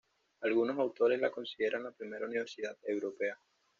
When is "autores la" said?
0.79-1.29